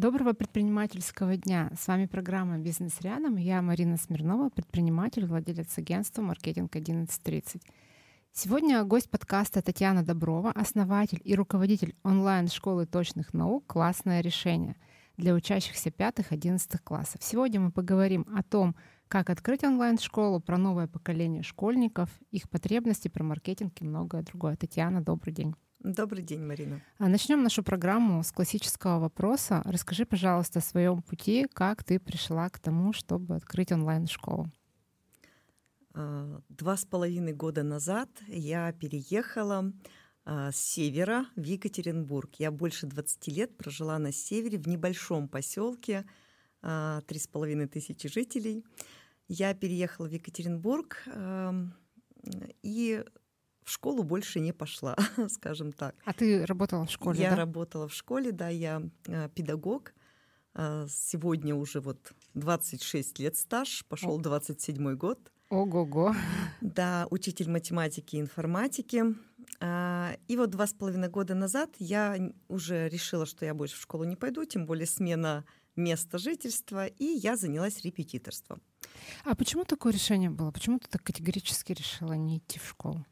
[0.00, 1.70] Доброго предпринимательского дня.
[1.78, 3.36] С вами программа «Бизнес рядом».
[3.36, 7.60] Я Марина Смирнова, предприниматель, владелец агентства «Маркетинг 1130».
[8.32, 14.74] Сегодня гость подкаста Татьяна Доброва, основатель и руководитель онлайн-школы точных наук «Классное решение»
[15.18, 17.22] для учащихся 5-11 классов.
[17.22, 18.76] Сегодня мы поговорим о том,
[19.06, 24.56] как открыть онлайн-школу, про новое поколение школьников, их потребности, про маркетинг и многое другое.
[24.56, 25.54] Татьяна, добрый день.
[25.82, 26.82] Добрый день, Марина.
[26.98, 29.62] А начнем нашу программу с классического вопроса.
[29.64, 34.50] Расскажи, пожалуйста, о своем пути, как ты пришла к тому, чтобы открыть онлайн-школу.
[35.94, 39.72] А, два с половиной года назад я переехала
[40.26, 42.34] а, с севера в Екатеринбург.
[42.34, 46.04] Я больше 20 лет прожила на севере в небольшом поселке,
[46.60, 48.66] три с половиной тысячи жителей.
[49.28, 51.08] Я переехала в Екатеринбург
[52.62, 53.02] и
[53.70, 54.96] в школу больше не пошла,
[55.28, 55.94] скажем так.
[56.04, 57.22] А ты работала в школе?
[57.22, 57.36] Я да?
[57.36, 59.94] работала в школе, да, я э, педагог.
[60.54, 65.18] Э, сегодня уже вот 26 лет стаж, пошел 27 год.
[65.50, 66.14] Ого-го.
[66.60, 69.04] Да, учитель математики и информатики.
[69.60, 72.18] Э, и вот два с половиной года назад я
[72.48, 75.44] уже решила, что я больше в школу не пойду, тем более смена
[75.76, 78.60] места жительства, и я занялась репетиторством.
[79.24, 80.50] А почему такое решение было?
[80.50, 83.06] Почему ты так категорически решила не идти в школу?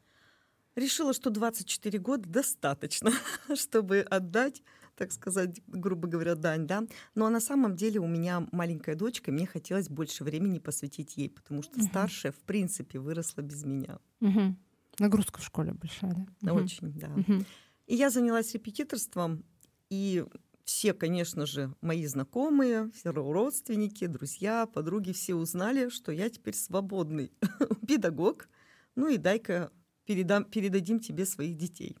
[0.79, 3.11] Решила, что 24 года достаточно,
[3.55, 4.63] чтобы отдать,
[4.95, 6.81] так сказать, грубо говоря, дань, да.
[6.81, 11.17] Но ну, а на самом деле у меня маленькая дочка, мне хотелось больше времени посвятить
[11.17, 11.85] ей, потому что угу.
[11.85, 13.99] старшая, в принципе, выросла без меня.
[14.21, 14.55] Угу.
[14.99, 16.53] Нагрузка в школе большая, да?
[16.53, 17.07] Очень, да.
[17.07, 17.45] Угу.
[17.87, 19.43] И я занялась репетиторством,
[19.89, 20.25] и
[20.69, 27.31] все, конечно же, мои знакомые, все родственники, друзья, подруги, все узнали, что я теперь свободный
[27.87, 28.47] педагог.
[28.95, 29.71] Ну и дай-ка
[30.09, 31.95] передам, передадим тебе своих детей.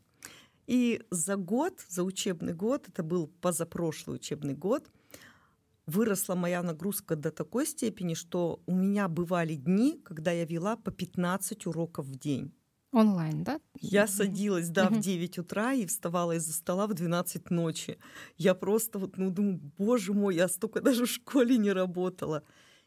[0.65, 4.89] И за год, за учебный год, это был позапрошлый учебный год,
[5.85, 10.89] выросла моя нагрузка до такой степени, что у меня бывали дни, когда я вела по
[10.89, 12.51] 15 уроков в день.
[12.91, 13.59] Онлайн, да?
[13.79, 17.99] Я садилась, да, в 9 утра и вставала из-за стола в 12 ночи.
[18.37, 22.41] Я просто вот, ну, думаю, боже мой, я столько даже в школе не работала.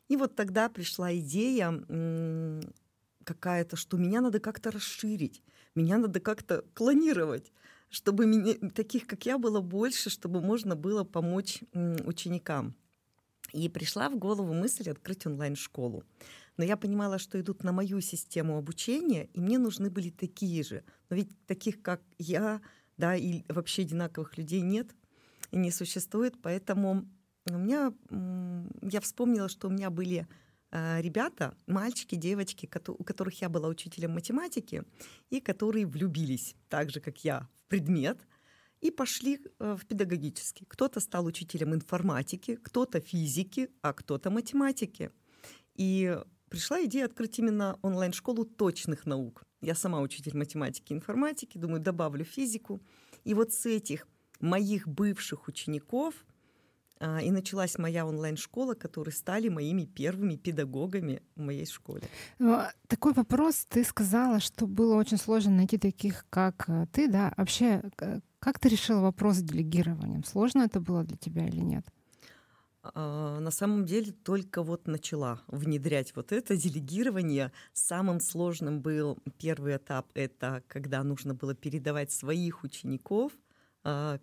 [0.09, 1.71] И вот тогда пришла идея
[3.25, 5.43] какая-то, что меня надо как-то расширить,
[5.75, 7.53] меня надо как-то клонировать,
[7.89, 12.75] чтобы меня, таких, как я, было больше, чтобы можно было помочь ученикам.
[13.53, 16.05] И пришла в голову мысль открыть онлайн-школу.
[16.57, 20.85] Но я понимала, что идут на мою систему обучения, и мне нужны были такие же.
[21.11, 22.63] Но ведь таких, как я,
[22.97, 24.95] да, и вообще одинаковых людей нет
[25.51, 26.35] и не существует.
[26.43, 27.07] Поэтому
[27.51, 27.93] у меня,
[28.83, 30.27] я вспомнила, что у меня были
[30.73, 34.85] ребята, мальчики, девочки, у которых я была учителем математики,
[35.31, 38.19] и которые влюбились, так же, как я, в предмет,
[38.83, 40.67] и пошли э, в педагогический.
[40.69, 45.11] Кто-то стал учителем информатики, кто-то физики, а кто-то математики.
[45.77, 46.19] И
[46.49, 49.45] пришла идея открыть именно онлайн-школу точных наук.
[49.61, 52.83] Я сама учитель математики и информатики, думаю, добавлю физику.
[53.25, 54.09] И вот с этих
[54.41, 56.15] моих бывших учеников
[57.03, 62.03] и началась моя онлайн-школа, которые стали моими первыми педагогами в моей школе.
[62.41, 63.67] А такой вопрос.
[63.69, 67.33] Ты сказала, что было очень сложно найти таких, как э, ты, да?
[67.37, 67.83] Вообще,
[68.39, 70.23] как ты решила вопрос с делегированием?
[70.23, 71.85] Сложно это было для тебя или нет?
[72.83, 77.51] А, на самом деле только вот начала внедрять вот это делегирование.
[77.73, 83.33] Самым сложным был первый этап, это когда нужно было передавать своих учеников–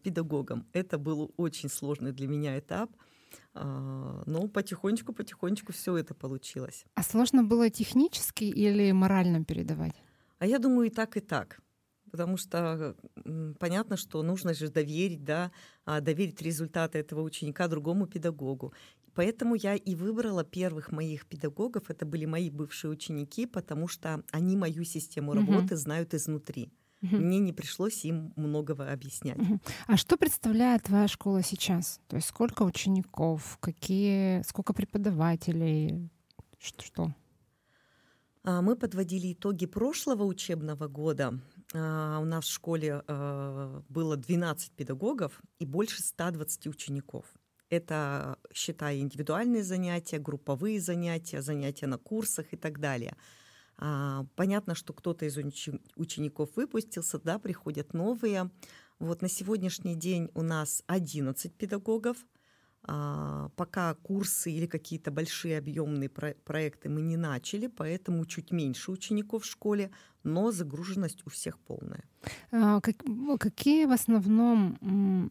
[0.04, 0.66] педагогом.
[0.74, 2.90] Это был очень сложный для меня этап.
[3.56, 6.86] Э, но потихонечку, потихонечку все это получилось.
[6.96, 9.96] А сложно было технически или морально передавать?
[10.40, 11.60] А я думаю, и так, и так.
[12.12, 12.96] Потому что
[13.60, 15.52] понятно, что нужно же доверить, да,
[15.86, 18.74] а, доверить результаты этого ученика другому педагогу.
[19.14, 21.90] Поэтому я и выбрала первых моих педагогов.
[21.90, 25.82] Это были мои бывшие ученики, потому что они мою систему работы угу.
[25.82, 26.72] знают изнутри.
[27.02, 27.16] Угу.
[27.16, 29.38] Мне не пришлось им многого объяснять.
[29.38, 29.60] Угу.
[29.88, 32.00] А что представляет твоя школа сейчас?
[32.08, 36.10] То есть сколько учеников, какие, сколько преподавателей,
[36.60, 36.84] что?
[36.84, 37.16] что?
[38.44, 41.40] А, мы подводили итоги прошлого учебного года.
[41.74, 47.26] А, у нас в школе а, было 12 педагогов и больше 120 учеников.
[47.70, 53.16] Это, считая индивидуальные занятия, групповые занятия, занятия на курсах и так далее–
[53.82, 58.52] а, понятно, что кто-то из учеников выпустился, да, приходят новые.
[59.00, 62.18] Вот на сегодняшний день у нас 11 педагогов.
[62.84, 69.44] А, пока курсы или какие-то большие объемные проекты мы не начали, поэтому чуть меньше учеников
[69.44, 69.92] в школе,
[70.24, 72.04] но загруженность у всех полная.
[72.52, 75.30] А, какие в основном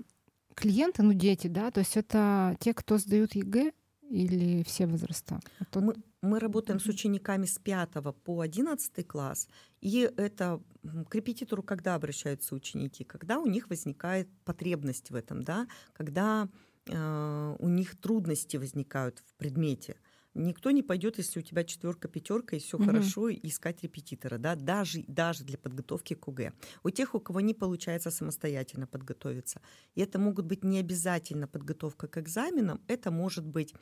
[0.55, 3.73] клиенты, ну дети, да, то есть это те, кто сдают ЕГЭ
[4.09, 5.41] или все возраста?
[5.59, 5.83] А тут...
[5.83, 7.91] мы, мы работаем с учениками с 5
[8.25, 9.49] по 11 класс,
[9.81, 10.61] и это
[11.09, 13.05] к репетитору когда обращаются ученики?
[13.05, 16.49] Когда у них возникает потребность в этом, да, когда
[16.87, 19.97] э, у них трудности возникают в предмете–
[20.39, 22.87] Никто не пойдет, если у тебя четверка, пятерка и все угу.
[22.87, 26.53] хорошо, искать репетитора, да, даже, даже для подготовки к ОГЭ.
[26.85, 29.61] У тех, у кого не получается самостоятельно подготовиться.
[29.97, 33.75] И это могут быть не обязательно подготовка к экзаменам, это может быть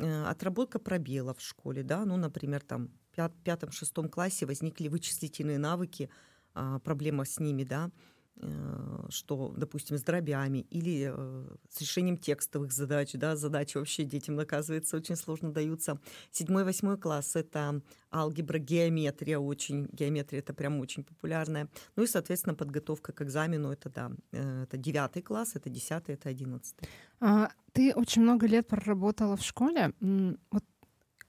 [0.00, 6.08] отработка пробелов в школе, да, ну, например, там в пятом-шестом классе возникли вычислительные навыки,
[6.54, 7.90] э, проблема с ними, да, Э,
[9.08, 14.96] что, допустим, с дробями или э, с решением текстовых задач, да, задачи вообще детям, оказывается,
[14.96, 16.00] очень сложно даются.
[16.30, 21.68] Седьмой, восьмой класс— это алгебра, геометрия очень, геометрия— это прям очень популярная.
[21.96, 26.28] Ну и, соответственно, подготовка к экзамену— это, да, э, это девятый класс, это десятый, это
[26.28, 26.88] одиннадцатый.
[27.20, 29.92] А, ты очень много лет проработала в школе.
[30.00, 30.64] Вот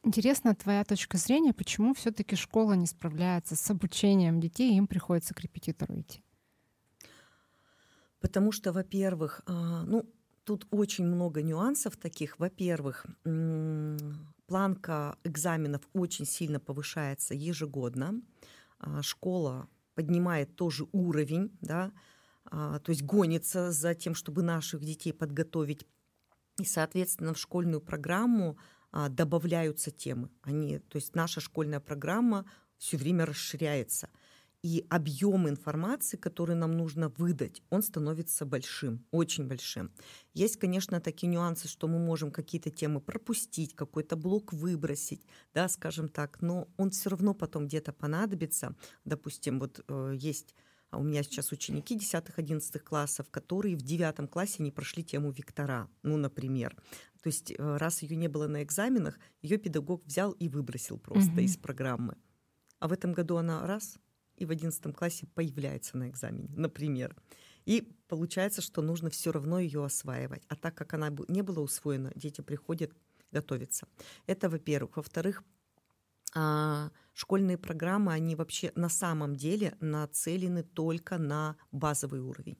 [0.06, 5.34] Интересна твоя точка зрения, почему все-таки школа не справляется с обучением детей, и им приходится
[5.34, 6.22] к репетитору идти?
[8.24, 10.10] Потому что, во-первых, а, ну,
[10.46, 12.40] тут очень много нюансов таких.
[12.40, 13.06] Во-первых,
[14.48, 18.22] планка экзаменов очень сильно повышается ежегодно.
[18.80, 21.92] А, школа поднимает тоже уровень, да,
[22.46, 25.86] а, то есть гонится за тем, чтобы наших детей подготовить.
[26.62, 28.58] И, соответственно, в школьную программу
[29.10, 30.30] добавляются темы.
[30.44, 32.46] Они, то есть наша школьная программа
[32.78, 34.08] все время расширяется–
[34.64, 39.92] и объем информации, который нам нужно выдать, он становится большим, очень большим.
[40.34, 46.08] Есть, конечно, такие нюансы, что мы можем какие-то темы пропустить, какой-то блок выбросить, да, скажем
[46.08, 48.76] так, но он все равно потом где-то понадобится.
[49.04, 50.56] Допустим, вот э, есть
[50.94, 55.90] а у меня сейчас ученики 10-11 классов, которые в 9 классе не прошли тему Виктора,
[56.04, 56.76] ну, например.
[57.24, 61.32] То есть э, раз ее не было на экзаменах, ее педагог взял и выбросил просто
[61.32, 61.40] угу.
[61.40, 62.16] из программы.
[62.78, 63.98] А в этом году она раз
[64.44, 67.16] и в 11 классе появляется на экзамене, например.
[67.66, 70.44] И получается, что нужно все равно ее осваивать.
[70.50, 72.92] А так как она не была усвоена, дети приходят
[73.32, 73.88] готовиться.
[74.28, 74.98] Это, во-первых.
[74.98, 75.44] Во-вторых,
[76.36, 82.58] а, школьные программы, они вообще на самом деле нацелены только на базовый уровень.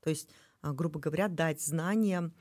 [0.00, 0.30] То есть,
[0.62, 2.32] а, грубо говоря, дать знания,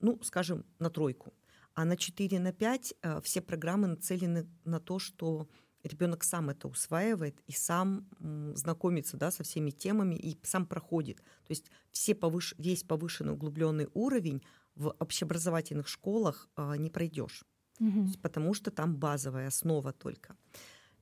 [0.00, 1.32] ну, скажем, на тройку.
[1.74, 5.48] А на 4, на 5 а, все программы нацелены на то, что
[5.84, 8.08] ребенок сам это усваивает и сам
[8.54, 11.18] знакомится да, со всеми темами и сам проходит.
[11.18, 12.54] То есть все повыш...
[12.58, 14.42] весь повышенный углубленный уровень
[14.74, 17.44] в общеобразовательных школах а, не пройдешь,
[17.78, 18.08] угу.
[18.22, 20.36] потому что там базовая основа только.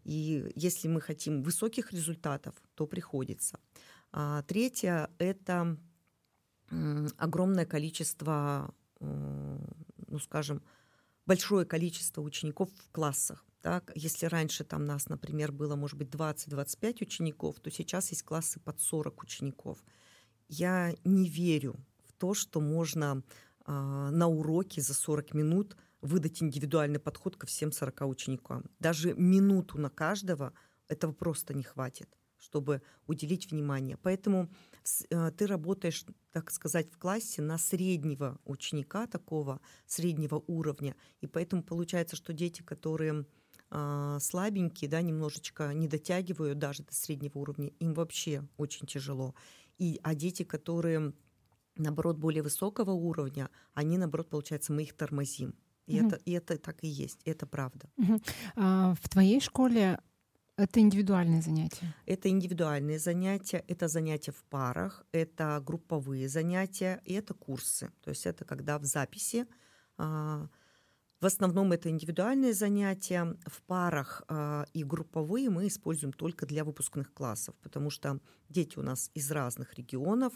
[0.05, 3.58] И если мы хотим высоких результатов, то приходится.
[4.11, 5.79] А, третье– это
[7.19, 10.62] огромное количество, ну скажем,
[11.26, 13.44] большое количество учеников в классах.
[13.62, 18.59] Так, если раньше там нас, например, было, может быть, 20-25 учеников, то сейчас есть классы
[18.59, 19.79] под 40 учеников.
[20.49, 23.23] Я не верю в то, что можно
[23.64, 28.64] э, на уроке за 40 минут выдать индивидуальный подход ко всем 40 ученикам.
[28.81, 30.53] Даже минуту на каждого
[30.88, 32.08] этого просто не хватит,
[32.38, 33.97] чтобы уделить внимание.
[33.97, 34.50] Поэтому
[35.08, 40.97] э, ты работаешь, так сказать, в классе на среднего ученика такого, среднего уровня.
[41.20, 43.25] И поэтому получается, что дети, которые
[44.20, 49.34] слабенькие, да, немножечко не дотягивают даже до среднего уровня, им вообще очень тяжело.
[49.79, 51.14] И, а дети, которые,
[51.76, 55.55] наоборот, более высокого уровня, они, наоборот, получается, мы их тормозим.
[55.86, 56.08] И, угу.
[56.08, 57.88] это, и это так и есть, это правда.
[57.96, 58.20] Угу.
[58.56, 59.98] А в твоей школе
[60.56, 61.94] это индивидуальные занятия?
[62.06, 67.91] Это индивидуальные занятия, это занятия в парах, это групповые занятия, и это курсы.
[68.02, 69.46] То есть это когда в записи
[69.96, 70.48] а,
[71.22, 73.36] в основном это индивидуальные занятия.
[73.46, 78.82] В парах э, и групповые мы используем только для выпускных классов, потому что дети у
[78.82, 80.32] нас из разных регионов,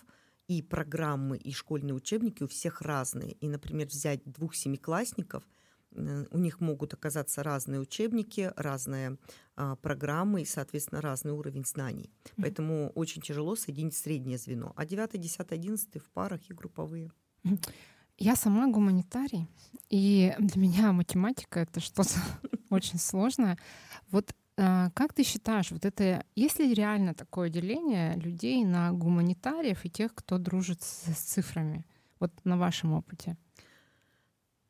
[0.46, 3.32] и программы, и школьные учебники у всех разные.
[3.32, 5.42] И, например, взять двух семиклассников,
[5.90, 9.18] у них могут оказаться разные учебники, разные
[9.56, 12.12] э, программы и, соответственно, разный уровень знаний.
[12.12, 12.42] Mm-hmm.
[12.42, 14.72] Поэтому очень тяжело соединить среднее звено.
[14.76, 17.10] А 9, 10, 11 в парах и групповые.
[17.44, 17.70] Mm-hmm.
[18.18, 19.46] Я сама гуманитарий,
[19.90, 22.14] и для меня математика это что-то
[22.70, 23.58] очень сложное.
[24.10, 29.84] Вот э, как ты считаешь, вот это, есть ли реально такое деление людей на гуманитариев
[29.84, 31.84] и тех, кто дружит с, с цифрами?
[32.18, 33.36] Вот на вашем опыте.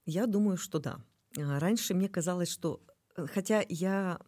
[0.07, 0.99] Я думаю, что да.
[1.38, 2.81] А, раньше мне казалось, что
[3.17, 4.19] э, Хотя я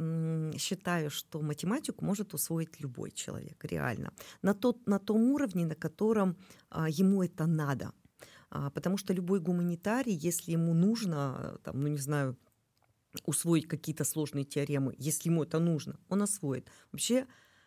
[0.56, 4.12] считаю, что математику может усвоить любой человек, реально.
[4.42, 6.36] На, тот, на том уровне, на котором
[6.70, 7.92] а, ему это надо.
[8.50, 12.36] А, потому что любой гуманитарий, если ему нужно, там, ну не знаю,
[13.24, 16.70] усвоить какие-то сложные теоремы, если ему это нужно, он освоит.
[16.92, 17.26] Вообще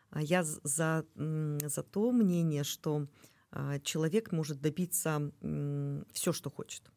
[0.09, 3.07] а, я за, за то мнение, что
[3.51, 5.31] а, человек может добиться
[6.13, 6.91] все, что хочет.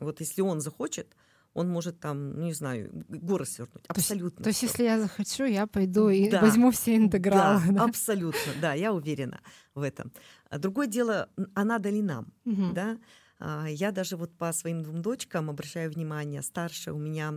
[0.00, 1.16] Вот если он захочет,
[1.58, 3.84] он может там, ну не знаю, горы свернуть.
[3.88, 4.44] Абсолютно.
[4.44, 7.60] То есть, то есть если я захочу, я пойду и да, возьму все интегралы.
[7.66, 9.40] Да, да, абсолютно, да, я уверена
[9.74, 10.12] в этом.
[10.50, 12.72] А другое дело, а надо ли нам, угу.
[12.72, 12.98] да?
[13.40, 17.34] А, я даже вот по своим двум дочкам обращаю внимание, старшая у меня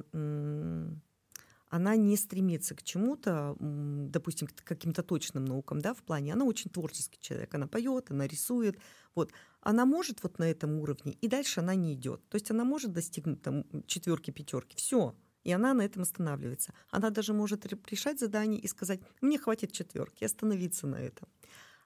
[1.72, 6.70] она не стремится к чему-то, допустим, к каким-то точным наукам, да, в плане, она очень
[6.70, 8.78] творческий человек, она поет, она рисует,
[9.16, 12.66] вот, она может вот на этом уровне, и дальше она не идет, то есть она
[12.66, 16.74] может достигнуть там четверки, пятерки, все, и она на этом останавливается.
[16.92, 21.28] Она даже может решать задание и сказать, мне хватит четверки, остановиться на этом.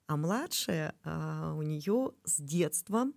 [0.07, 3.07] А младшая, а, у нее с детства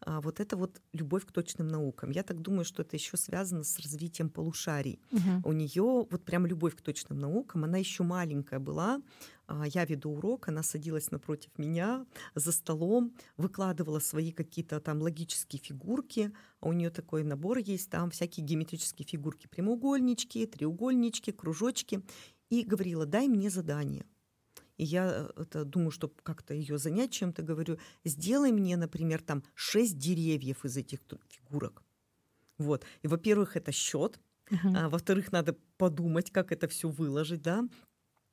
[0.00, 2.10] а, вот это вот любовь к точным наукам.
[2.10, 5.00] Я так думаю, что это еще связано с развитием полушарий.
[5.12, 5.48] Угу.
[5.48, 7.64] У нее вот прям любовь к точным наукам.
[7.64, 9.00] Она еще маленькая была.
[9.46, 15.62] А, я веду урок, она садилась напротив меня за столом, выкладывала свои какие-то там логические
[15.62, 16.32] фигурки.
[16.60, 22.02] А у нее такой набор есть, там всякие геометрические фигурки, прямоугольнички, треугольнички, кружочки.
[22.50, 24.04] И говорила, дай мне задание.
[24.82, 29.44] И я э, это, думаю, что как-то ее занять чем-то, говорю, сделай мне, например, там
[29.54, 30.98] шесть деревьев из этих
[31.28, 31.84] фигурок.
[32.58, 32.84] Вот.
[33.02, 34.20] И, во-первых, это счет,
[34.50, 34.76] uh-huh.
[34.76, 37.68] а, во-вторых, надо подумать, как это все выложить, да.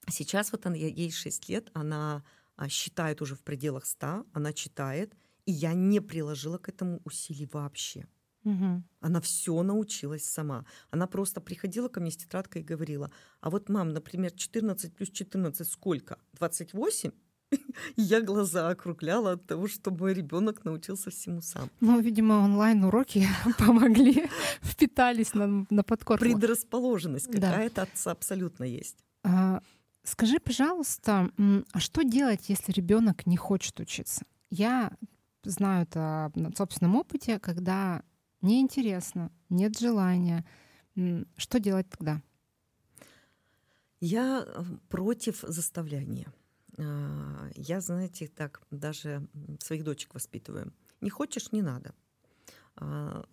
[0.09, 2.23] Сейчас вот она, ей 6 лет, она
[2.55, 5.13] а, считает уже в пределах 100, она читает,
[5.45, 8.07] и я не приложила к этому усилий вообще.
[8.43, 8.83] Угу.
[9.01, 10.65] Она все научилась сама.
[10.91, 15.09] Она просто приходила ко мне с тетрадкой и говорила, а вот, мам, например, 14 плюс
[15.09, 16.17] 14 сколько?
[16.33, 17.11] 28?
[17.95, 21.69] И я глаза округляла от того, что мой ребенок научился всему сам.
[21.79, 23.27] Ну, видимо, онлайн-уроки
[23.57, 24.29] помогли,
[24.61, 26.23] впитались на, на подкорку.
[26.23, 28.11] Предрасположенность какая-то да.
[28.11, 28.97] абсолютно есть.
[29.23, 29.61] А,
[30.03, 31.31] скажи, пожалуйста,
[31.71, 34.23] а что делать, если ребенок не хочет учиться?
[34.49, 34.91] Я
[35.43, 38.03] знаю это на собственном опыте, когда
[38.41, 40.45] неинтересно, нет желания.
[41.37, 42.21] Что делать тогда?
[44.01, 46.31] Я э, против заставляния.
[46.77, 49.27] А, я, знаете, так даже
[49.59, 50.73] своих дочек воспитываю.
[51.01, 51.93] Не хочешь, не надо.
[52.75, 53.25] А,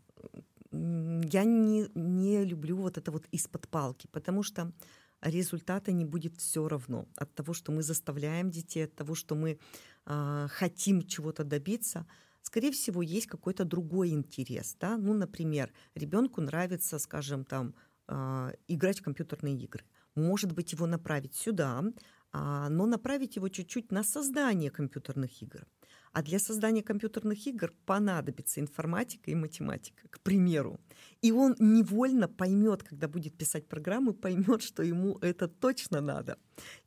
[0.73, 4.73] я не, не люблю вот это вот из-под палки, потому что
[5.21, 9.59] результата не будет все равно от того, что мы заставляем детей, от того, что мы
[10.07, 12.07] э, хотим чего-то добиться
[12.47, 14.77] скорее всего, есть какой-то другой интерес.
[14.81, 14.97] Да?
[14.97, 17.75] Ну, например, ребенку нравится, скажем, там,
[18.09, 19.85] э, играть в компьютерные игры.
[20.15, 25.67] Может быть, его направить сюда, э, но направить его чуть-чуть на создание компьютерных игр.
[26.13, 30.81] А для создания компьютерных игр понадобится информатика и математика, к примеру.
[31.25, 36.39] И он невольно поймет, когда будет писать программу, поймет, что ему это точно надо,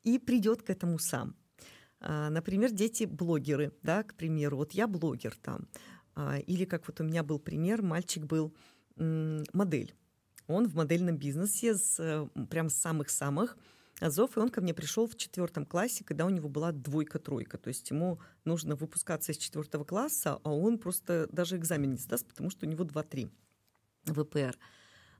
[0.03, 1.35] и придет к этому сам.
[2.01, 5.67] А, например, дети-блогеры, да, к примеру, вот я блогер там.
[6.15, 8.53] А, или как вот у меня был пример, мальчик был
[9.53, 9.95] модель.
[10.47, 13.55] Он в модельном бизнесе с э, прям с самых-самых
[14.01, 17.57] азов, и он ко мне пришел в четвертом классе, когда у него была двойка-тройка.
[17.57, 22.27] То есть ему нужно выпускаться из четвертого класса, а он просто даже экзамен не сдаст,
[22.27, 23.29] потому что у него 2-3
[24.05, 24.57] ВПР.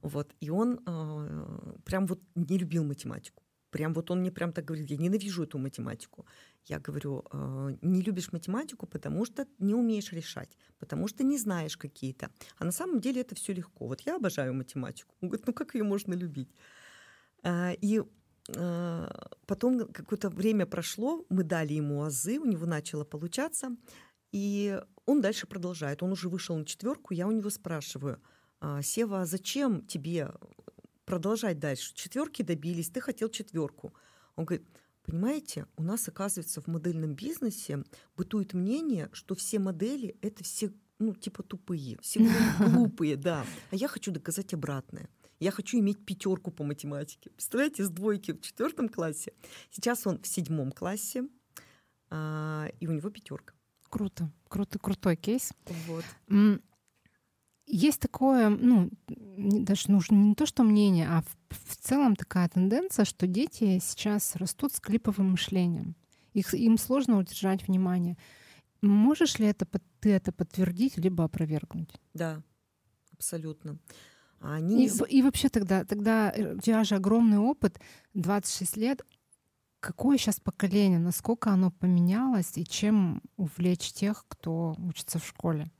[0.02, 0.34] Вот.
[0.40, 3.44] И он э, прям вот не любил математику.
[3.70, 6.26] Прям вот он мне прям так говорит, я ненавижу эту математику.
[6.66, 11.78] Я говорю, э, не любишь математику, потому что не умеешь решать, потому что не знаешь
[11.78, 12.30] какие-то.
[12.58, 13.88] А на самом деле это все легко.
[13.88, 15.16] Вот я обожаю математику.
[15.22, 16.50] Он говорит, ну как ее можно любить?
[17.44, 18.04] А, и
[18.56, 19.10] э,
[19.46, 23.76] потом какое-то время прошло, мы дали ему азы, у него начало получаться,
[24.32, 26.04] и он дальше продолжает.
[26.04, 28.22] Он уже вышел на четверку, я у него спрашиваю,
[28.62, 30.32] «А, Сева, а зачем тебе
[31.10, 31.94] продолжать дальше.
[31.96, 33.94] Четверки добились, ты хотел четверку.
[34.36, 34.68] Он говорит,
[35.10, 37.84] понимаете, у нас, оказывается, в модельном бизнесе
[38.16, 42.20] бытует мнение, что все модели— это все, ну, типа тупые, все
[42.60, 43.46] глупые, да.
[43.72, 45.10] А я хочу доказать обратное.
[45.40, 47.30] Я хочу иметь пятерку по математике.
[47.32, 49.34] Представляете, с двойки в четвертом классе.
[49.72, 51.28] Сейчас он в седьмом классе,
[52.10, 53.54] а, и у него пятерка.
[53.90, 55.54] Круто, круто, крутой кейс.
[55.88, 56.06] Вот.
[57.72, 63.06] Есть такое, ну, даже нужно не то, что мнение, а в, в целом такая тенденция,
[63.06, 65.96] что дети сейчас растут с клиповым мышлением.
[66.34, 68.18] Их, им сложно удержать внимание.
[68.82, 69.68] Можешь ли это,
[70.00, 71.94] ты это подтвердить, либо опровергнуть?
[72.16, 72.42] Да,
[73.14, 73.78] абсолютно.
[74.40, 74.88] Они...
[74.88, 77.80] И, и вообще тогда, тогда э, у тебя же огромный опыт,
[78.16, 79.06] 26 лет.
[79.80, 85.72] Какое сейчас поколение, насколько оно поменялось и чем увлечь тех, кто учится в школе?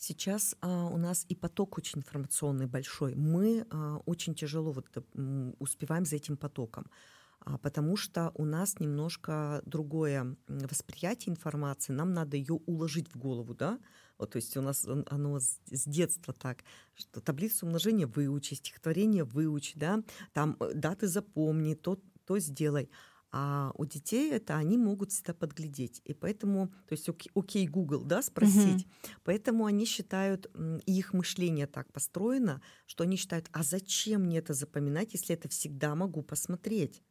[0.00, 3.14] Сейчас а, у нас и поток очень информационный большой.
[3.16, 6.86] Мы а, очень тяжело вот, м, успеваем за этим потоком,
[7.40, 11.92] а, потому что у нас немножко другое восприятие информации.
[11.92, 13.80] Нам надо ее уложить в голову, да?
[14.18, 16.62] Вот, то есть у нас он- оно с, с детства так,
[16.94, 20.02] что таблицу умножения выучи, стихотворение выучи, да?
[20.32, 22.88] Там э, даты запомни, то, то сделай.
[23.30, 26.00] А у детей это они могут всегда подглядеть.
[26.04, 28.86] И поэтому, то есть окей, окей, Google, да, спросить.
[29.22, 30.50] Поэтому они считают,
[30.86, 35.48] и их мышление так построено, что они считают, а зачем мне это запоминать, если это
[35.48, 37.02] всегда могу посмотреть?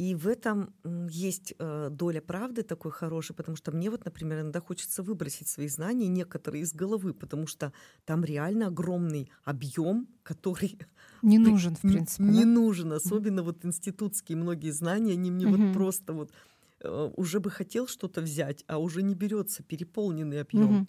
[0.00, 0.72] И в этом
[1.10, 5.68] есть э, доля правды такой хорошей, потому что мне вот, например, иногда хочется выбросить свои
[5.68, 7.72] знания некоторые из головы, потому что
[8.06, 10.78] там реально огромный объем, который
[11.22, 12.32] Не нужен, в принципе.
[12.32, 12.50] не да?
[12.50, 15.50] нужен, особенно вот институтские многие знания, они мне Мгм.
[15.50, 16.32] вот просто вот
[16.80, 20.70] э, уже бы хотел что-то взять, а уже не берется переполненный объем.
[20.72, 20.88] Мгм.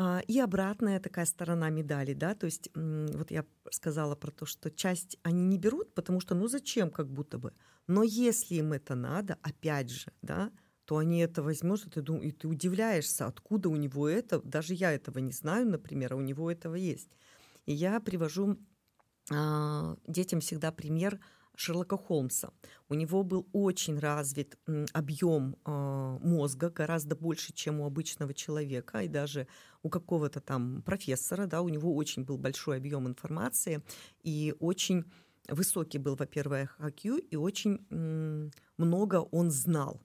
[0.00, 4.70] А, И обратная такая сторона медали, да, то есть вот я сказала про то, что
[4.70, 7.52] часть они не берут, потому что ну зачем как будто бы,
[7.88, 10.52] но если им это надо, опять же, да,
[10.84, 14.74] то они это возьмут, и ты, дум- и ты удивляешься, откуда у него это, даже
[14.74, 17.10] я этого не знаю, например, а у него этого есть.
[17.66, 18.56] И я привожу
[19.32, 21.20] а, детям всегда пример
[21.58, 22.52] Шерлока Холмса.
[22.88, 24.56] У него был очень развит
[24.92, 29.48] объем а, мозга, гораздо больше, чем у обычного человека, и даже
[29.82, 33.82] у какого-то там профессора, да, у него очень был большой объем информации,
[34.22, 35.04] и очень
[35.48, 37.80] высокий был, во-первых, IQ, и очень
[38.76, 40.00] много он знал.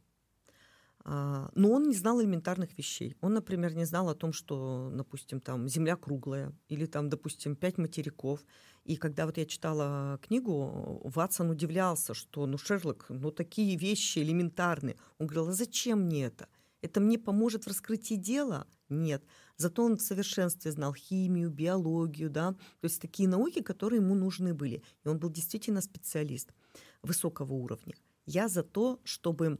[1.05, 3.15] А, Но он не знал элементарных вещей.
[3.21, 7.77] Он, например, не знал о том, что, допустим, там Земля круглая, или там, допустим, пять
[7.77, 8.39] материков.
[8.85, 14.95] И когда вот я читала книгу, Ватсон удивлялся, что, ну, Шерлок, ну, такие вещи элементарные.
[15.17, 16.47] Он говорил, а зачем мне это?
[16.81, 18.67] Это мне поможет в раскрытии дела?
[18.89, 19.23] Нет.
[19.57, 24.53] Зато он в совершенстве знал химию, биологию, да, то есть такие науки, которые ему нужны
[24.53, 24.83] были.
[25.03, 26.53] И он был действительно специалист
[27.01, 27.95] высокого уровня.
[28.25, 29.59] Я за то, чтобы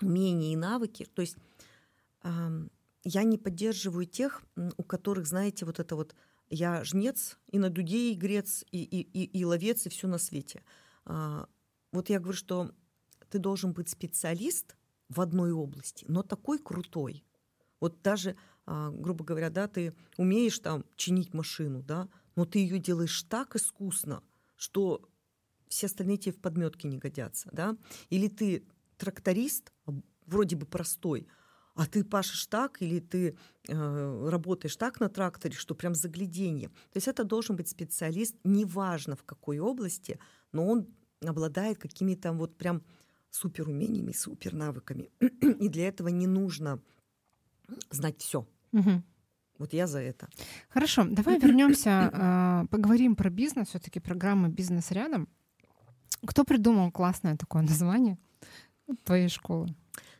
[0.00, 1.36] умения и навыки, то есть
[3.04, 4.42] я не поддерживаю тех,
[4.76, 6.14] у которых, знаете, вот это вот
[6.50, 10.18] я жнец, и на дуде и грец, и, и, и, и ловец, и все на
[10.18, 10.62] свете.
[11.04, 11.48] А,
[11.92, 12.70] вот я говорю, что
[13.30, 14.76] ты должен быть специалист
[15.08, 17.24] в одной области, но такой крутой.
[17.80, 22.78] Вот даже, а, грубо говоря, да, ты умеешь там чинить машину, да, но ты ее
[22.78, 24.22] делаешь так искусно,
[24.56, 25.08] что
[25.68, 27.76] все остальные тебе в подметке не годятся, да.
[28.08, 28.64] Или ты
[28.98, 29.72] тракторист,
[30.26, 31.26] вроде бы простой,
[31.74, 33.36] а ты пашешь так, или ты
[33.68, 36.68] э, работаешь так на тракторе, что прям загляденье.
[36.68, 40.18] То есть это должен быть специалист, неважно в какой области,
[40.52, 40.88] но он
[41.24, 42.82] обладает какими-то вот прям
[43.30, 45.10] супер умениями, супер навыками.
[45.20, 46.80] И для этого не нужно
[47.90, 48.46] знать все.
[48.72, 49.04] Мгм.
[49.58, 50.28] Вот я за это.
[50.68, 53.68] Хорошо, давай вернемся, а, поговорим про бизнес.
[53.68, 55.28] Все-таки программа «Бизнес рядом».
[56.26, 58.18] Кто придумал классное такое название
[59.04, 59.74] твоей школы?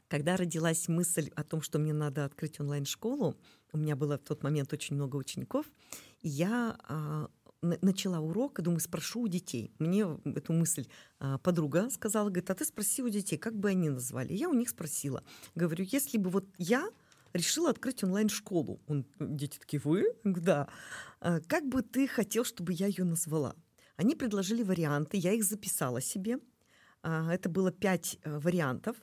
[0.08, 3.36] Когда родилась мысль о том, что мне надо открыть онлайн-школу,
[3.72, 5.66] у меня было в тот момент очень много учеников,
[6.22, 7.28] и я а,
[7.60, 9.70] на- начала урок и думаю, спрошу у детей.
[9.78, 10.86] Мне эту мысль
[11.18, 14.32] а, подруга сказала, говорит, а ты спроси у детей, как бы они назвали.
[14.32, 15.22] Я у них спросила.
[15.54, 16.88] Говорю, если бы вот я
[17.34, 20.04] решила открыть онлайн-школу, Он- дети такие, вы?
[20.24, 20.68] Да.
[21.20, 23.54] «А Как бы ты хотел, чтобы я ее назвала?
[23.96, 26.38] Они предложили варианты, я их записала себе.
[27.08, 28.96] А, Это было пять э, вариантов.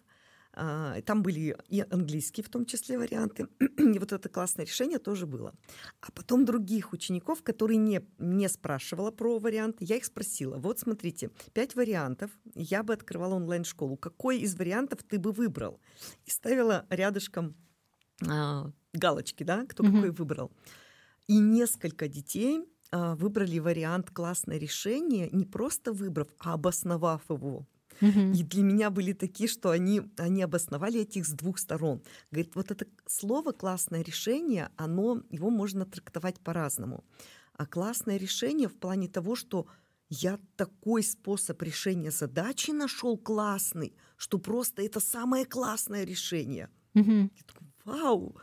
[0.54, 3.48] А, Там были и английские в том числе варианты.
[3.96, 5.54] И вот это классное решение тоже было.
[6.02, 10.58] А потом других учеников, которые не, не спрашивала про варианты, я их спросила.
[10.58, 12.30] Вот смотрите, пять вариантов.
[12.56, 13.98] Я бы открывала онлайн-школу.
[13.98, 15.80] Какой из вариантов ты бы выбрал?
[16.28, 17.56] И ставила рядышком
[18.30, 19.94] а, галочки, да, кто Мгм.
[19.96, 20.52] какой выбрал.
[21.28, 27.66] И несколько детей а, выбрали вариант классное решение, не просто выбрав, а обосновав его.
[28.02, 28.38] Мгм.
[28.38, 32.04] И для меня были такие, что они, они обосновали этих с двух сторон.
[32.32, 37.06] Говорит, вот это слово «классное решение», оно, его можно трактовать по-разному.
[37.54, 39.68] А классное решение в плане того, что
[40.10, 46.70] я такой способ решения задачи нашел классный, что просто это самое классное решение.
[46.94, 47.30] Мгм.
[47.36, 48.38] Я такой, вау!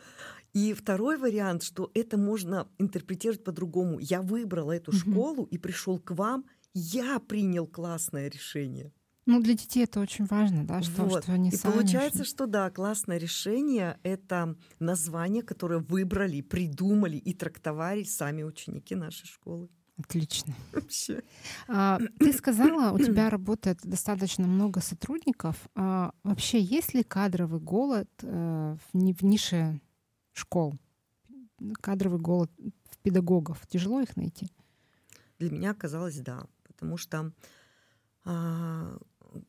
[0.55, 3.99] И второй вариант, что это можно интерпретировать по-другому.
[4.01, 4.93] Я выбрал эту Мгм.
[4.93, 8.93] школу и пришел к вам, я принял классное решение.
[9.25, 11.23] Ну, для детей это очень важно, да, что, Вот.
[11.23, 11.73] что они И сами...
[11.75, 19.27] получается, что да, классное решение— это название, которое выбрали, придумали и трактовали сами ученики нашей
[19.27, 19.69] школы.
[19.97, 20.55] Отлично.
[20.73, 21.23] Вообще.
[21.69, 25.57] А, Ты сказала, у тебя работает достаточно много сотрудников.
[25.77, 29.81] А Вообще, есть ли кадровый голод э, в в нише
[30.33, 30.75] школ?
[31.81, 32.51] кадровый голод
[32.91, 33.65] в педагогов.
[33.69, 34.49] Тяжело их найти?
[35.39, 37.33] Для меня оказалось да, потому что
[38.25, 38.99] а,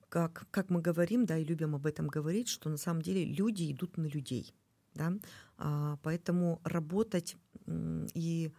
[0.09, 3.71] как, как мы говорим, да, и любим об этом говорить, что на самом деле люди
[3.71, 4.53] идут на людей.
[4.93, 5.13] Да?
[5.57, 7.35] А, поэтому работать
[8.13, 8.51] и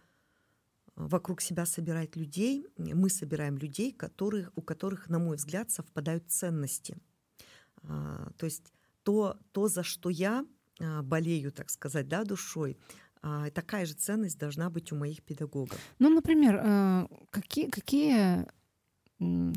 [0.95, 6.97] вокруг себя собирать людей, мы собираем людей, которых, у которых, на мой взгляд, совпадают ценности.
[7.83, 10.45] А, то есть то, то, за что я
[10.79, 12.77] а, болею, так сказать, да, душой,
[13.21, 15.79] а, такая же ценность должна быть у моих педагогов.
[15.99, 18.45] Ну, например, э, какие, какие,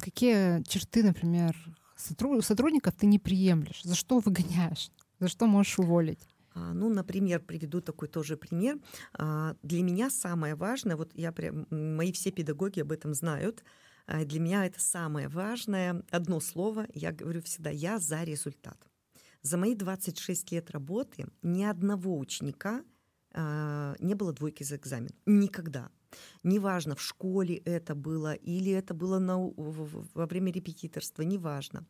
[0.00, 1.56] какие черты, например,
[1.96, 3.82] сотрудников ты не приемлешь?
[3.82, 4.90] За что выгоняешь?
[5.18, 6.20] За что можешь уволить?
[6.54, 8.78] А, ну, например, приведу такой тоже пример.
[9.12, 13.62] А, для меня самое важное, вот я прям, мои все педагоги об этом знают,
[14.06, 18.78] а, для меня это самое важное, одно слово, я говорю всегда, я за результат.
[19.42, 22.82] За мои 26 лет работы ни одного ученика
[24.00, 25.10] не было двойки за экзамен.
[25.26, 25.90] Никогда.
[26.42, 31.86] Неважно, в школе это было или это было на, во время репетиторства, неважно.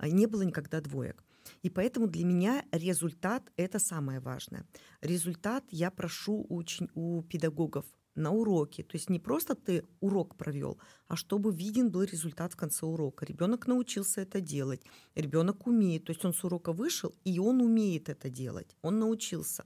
[0.00, 1.24] Не было никогда двоек.
[1.62, 4.66] И поэтому для меня результат— это самое важное.
[5.00, 8.82] Результат я прошу очень у педагогов на уроке.
[8.82, 13.26] То есть не просто ты урок провел, а чтобы виден был результат в конце урока.
[13.26, 14.82] Ребенок научился это делать,
[15.14, 16.04] ребенок умеет.
[16.04, 19.64] То есть он с урока вышел, и он умеет это делать, он научился.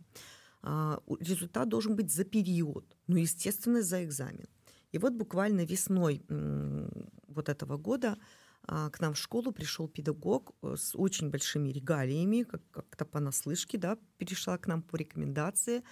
[0.62, 4.48] А, результат должен быть за период, ну, естественно, за экзамен.
[4.92, 6.22] И вот буквально весной
[7.28, 8.18] вот этого года
[8.62, 13.78] а, к нам в школу пришел педагог э, с очень большими регалиями, как- как-то понаслышке,
[13.78, 15.82] да, перешла к нам по рекомендации,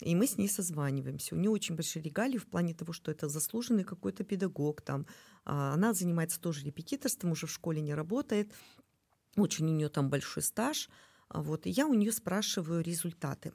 [0.00, 1.34] и мы с ней созваниваемся.
[1.34, 4.82] У нее очень большие регалии в плане того, что это заслуженный какой-то педагог.
[4.82, 5.06] Там.
[5.44, 8.52] А, она занимается тоже репетиторством, уже в школе не работает.
[9.36, 10.90] Очень у нее там большой стаж.
[11.28, 13.52] А, вот, и я у нее спрашиваю результаты.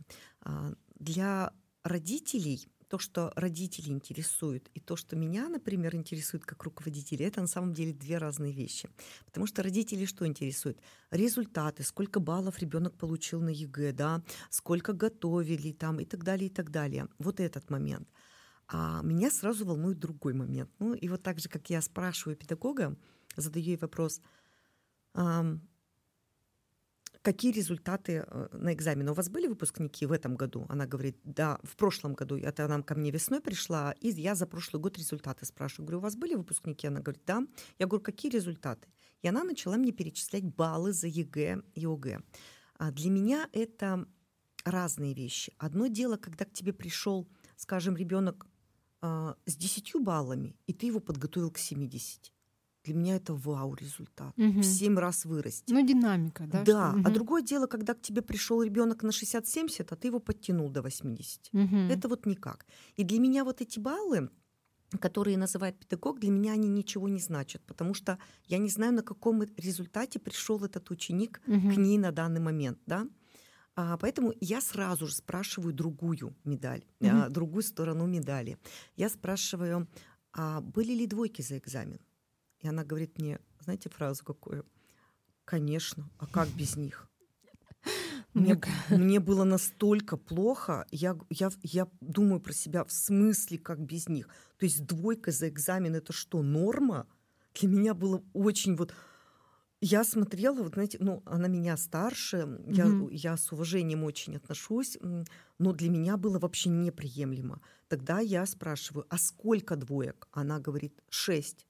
[0.99, 1.53] Для
[1.83, 7.47] родителей то, что родители интересуют, и то, что меня, например, интересует как руководителя, это на
[7.47, 8.89] самом деле две разные вещи.
[9.25, 10.77] Потому что родители что интересует?
[11.09, 16.53] Результаты, сколько баллов ребенок получил на ЕГЭ, да, сколько готовили там и так далее, и
[16.53, 17.07] так далее.
[17.17, 18.09] Вот этот момент.
[18.67, 20.69] А меня сразу волнует другой момент.
[20.79, 22.97] Ну и вот так же, как я спрашиваю педагога,
[23.37, 24.21] задаю ей вопрос,
[27.21, 29.11] какие результаты э, на экзамене?
[29.11, 30.65] У вас были выпускники в этом году?
[30.69, 32.37] Она говорит, да, в прошлом году.
[32.37, 35.87] Это она ко мне весной пришла, и я за прошлый год результаты спрашиваю.
[35.87, 36.87] Говорю, у вас были выпускники?
[36.87, 37.43] Она говорит, да.
[37.79, 38.87] Я говорю, какие результаты?
[39.21, 42.21] И она начала мне перечислять баллы за ЕГЭ и ОГЭ.
[42.77, 44.07] А для меня это
[44.65, 45.53] разные вещи.
[45.57, 48.47] Одно дело, когда к тебе пришел, скажем, ребенок
[49.01, 52.33] э, с 10 баллами, и ты его подготовил к 70
[52.83, 54.33] для меня это вау результат.
[54.37, 54.61] Угу.
[54.61, 55.71] В 7 раз вырасти.
[55.71, 56.63] Ну, динамика, да?
[56.63, 56.91] Да.
[56.91, 56.99] Что?
[56.99, 57.07] Угу.
[57.07, 60.81] А другое дело, когда к тебе пришел ребенок на 60-70, а ты его подтянул до
[60.81, 61.49] 80.
[61.53, 61.75] Угу.
[61.89, 62.65] Это вот никак.
[62.95, 64.29] И для меня вот эти баллы,
[64.99, 68.17] которые называет педагог, для меня они ничего не значат, потому что
[68.47, 71.73] я не знаю, на каком результате пришел этот ученик угу.
[71.73, 73.07] к ней на данный момент, да.
[73.75, 77.09] А, поэтому я сразу же спрашиваю другую медаль, угу.
[77.09, 78.57] а, другую сторону медали.
[78.95, 79.87] Я спрашиваю,
[80.33, 81.99] а были ли двойки за экзамен?
[82.61, 84.65] И она говорит мне, знаете фразу какую?
[85.45, 87.07] Конечно, а как без них?
[88.33, 94.07] Мне, мне было настолько плохо, я, я, я думаю про себя в смысле, как без
[94.07, 94.29] них.
[94.57, 97.07] То есть двойка за экзамен это что, норма?
[97.59, 98.93] Для меня было очень вот...
[99.81, 103.09] Я смотрела, вот знаете, ну, она меня старше, mm-hmm.
[103.11, 104.97] я, я с уважением очень отношусь,
[105.57, 107.61] но для меня было вообще неприемлемо.
[107.87, 110.27] Тогда я спрашиваю, а сколько двоек?
[110.31, 111.65] Она говорит, шесть.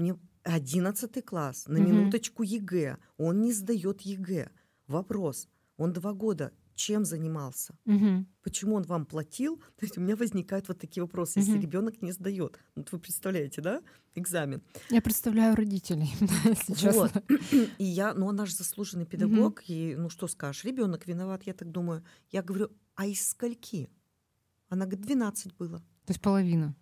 [0.00, 2.96] Мне 11 класс, на минуточку ЕГЭ.
[3.18, 4.50] Он не сдает ЕГЭ.
[4.86, 5.48] Вопрос.
[5.76, 7.74] Он два года чем занимался?
[7.84, 8.24] Угу.
[8.42, 9.58] Почему он вам платил?
[9.76, 11.60] То есть у меня возникают вот такие вопросы, если угу.
[11.60, 12.58] ребенок не сдает.
[12.74, 13.82] Вот вы представляете, да,
[14.14, 14.62] экзамен?
[14.88, 16.10] Я представляю родителей,
[16.44, 17.12] если вот.
[17.76, 19.64] И я, ну она же заслуженный педагог, угу.
[19.66, 22.02] и ну что скажешь, ребенок виноват, я так думаю.
[22.30, 23.90] Я говорю, а из скольки?
[24.70, 25.80] Она говорит, 12 было.
[26.06, 26.74] То есть половина.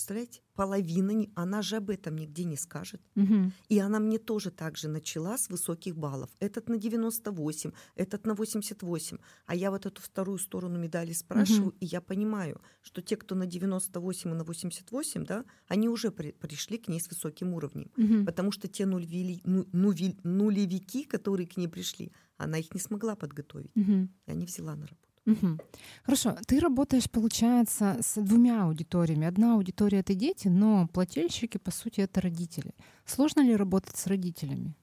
[0.00, 0.40] Представляете?
[0.54, 3.02] Половина, она же об этом нигде не скажет.
[3.16, 3.52] Угу.
[3.68, 6.30] И она мне тоже так же начала с высоких баллов.
[6.40, 9.18] Этот на 98, этот на 88.
[9.44, 11.76] А я вот эту вторую сторону медали спрашиваю, угу.
[11.80, 16.32] и я понимаю, что те, кто на 98 и на 88, да, они уже при,
[16.32, 17.90] пришли к ней с высоким уровнем.
[17.98, 18.24] Угу.
[18.24, 23.76] Потому что те нулевили, ну, нулевики, которые к ней пришли, она их не смогла подготовить.
[23.76, 24.08] Угу.
[24.26, 25.09] И они взяла на работу.
[25.26, 25.58] Угу.
[26.04, 29.26] Хорошо, ты работаешь, получается, с двумя аудиториями.
[29.26, 32.74] Одна аудитория это дети, но плательщики, по сути, это родители.
[33.04, 34.74] Сложно ли работать с родителями?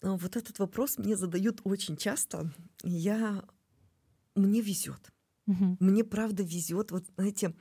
[0.00, 2.52] Вот этот вопрос мне задают очень часто.
[2.84, 3.44] Я
[4.36, 5.12] мне везет.
[5.46, 5.78] Угу.
[5.80, 6.92] Мне правда везет.
[6.92, 7.54] Вот знаете,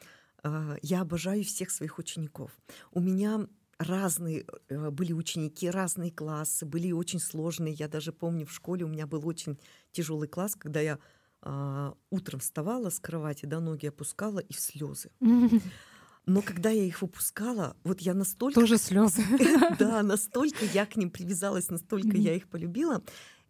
[0.43, 2.51] а, я обожаю всех своих учеников.
[2.91, 3.47] У меня
[3.79, 7.73] разные э, были ученики, разные классы, были очень сложные.
[7.73, 9.59] Я даже помню в школе у меня был очень
[9.97, 10.99] тяжелый класс, когда я
[11.41, 15.09] а, утром вставала с кровати, да, ноги опускала и в слезы.
[16.25, 18.59] Но когда я их выпускала, вот я настолько...
[18.59, 19.23] Тоже слезы.
[19.79, 23.01] Да, настолько я к ним привязалась, настолько я их полюбила.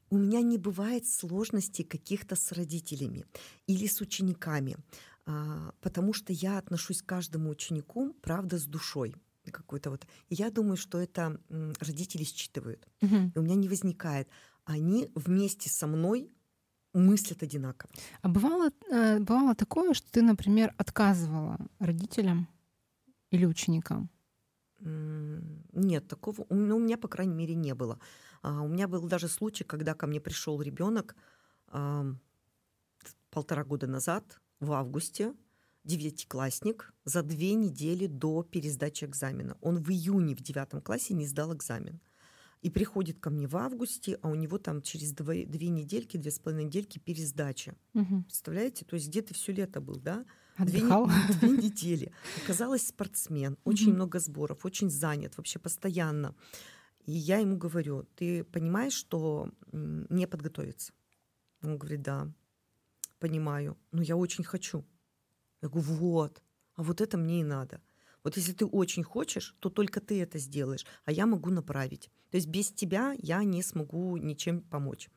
[0.09, 3.25] У меня не бывает сложностей каких-то с родителями
[3.65, 4.77] или с учениками,
[5.25, 9.15] а, потому что я отношусь к каждому ученику, правда, с душой
[9.51, 10.05] какой-то вот.
[10.29, 11.39] И я думаю, что это
[11.79, 12.85] родители считывают.
[13.01, 13.31] Угу.
[13.33, 14.27] И у меня не возникает.
[14.65, 16.29] Они вместе со мной
[16.93, 17.89] мыслят одинаково.
[18.21, 22.47] А бывало, э, бывало такое, что ты, например, отказывала родителям
[23.31, 24.09] или ученикам?
[24.79, 27.99] Нет, такого ну, у меня, по крайней мере, не было.
[28.43, 31.15] А, у меня был даже случай, когда ко мне пришел ребенок
[33.29, 35.33] полтора года назад, в августе,
[35.83, 39.57] девятиклассник, за две недели до пересдачи экзамена.
[39.61, 41.99] Он в июне в девятом классе не сдал экзамен.
[42.61, 46.31] И приходит ко мне в августе, а у него там через две, две недельки, две
[46.31, 47.75] с половиной недельки пересдача.
[47.93, 48.23] Угу.
[48.23, 48.83] Представляете?
[48.83, 50.25] То есть где-то все лето был, да?
[50.55, 51.07] Отдыхал.
[51.07, 52.11] Две, две недели.
[52.43, 56.35] Оказалось, спортсмен, очень много сборов, очень занят, вообще постоянно.
[57.05, 60.93] И я ему говорю, ты понимаешь, что не подготовиться?
[61.61, 62.31] Он говорит, да,
[63.19, 64.85] понимаю, но я очень хочу.
[65.61, 66.41] Я говорю, вот,
[66.75, 67.81] а вот это мне и надо.
[68.27, 72.09] Вот если ты очень хочешь, то только ты это сделаешь, а я могу направить.
[72.29, 75.07] То есть без тебя я не смогу ничем помочь.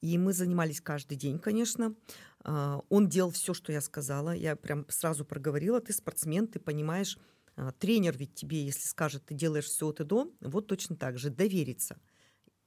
[0.00, 1.94] И мы занимались каждый день, конечно.
[2.40, 4.30] А, он делал все, что я сказала.
[4.30, 7.18] Я прям сразу проговорила, ты спортсмен, ты понимаешь,
[7.54, 11.18] а, тренер ведь тебе, если скажет, ты делаешь все от и до, вот точно так
[11.18, 11.98] же, довериться.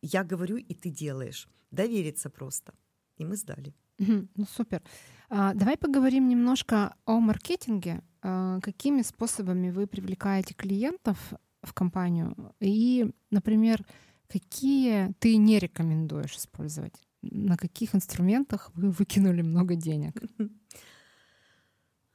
[0.03, 1.49] Я говорю, и ты делаешь.
[1.71, 2.75] Довериться просто.
[3.17, 3.73] И мы сдали.
[3.97, 4.83] Ну, супер.
[5.29, 8.03] А, давай поговорим немножко о маркетинге.
[8.29, 11.17] А, какими способами вы привлекаете клиентов
[11.63, 12.35] в компанию?
[12.59, 13.85] И, например,
[14.27, 16.93] какие ты не рекомендуешь использовать?
[17.21, 20.21] На каких инструментах вы выкинули много денег?